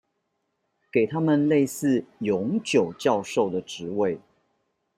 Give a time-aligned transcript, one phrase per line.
[0.91, 4.19] 給他們類似永久教授的職位